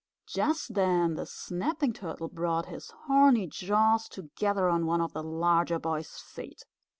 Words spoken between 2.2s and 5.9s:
brought his horny jaws together on one of the larger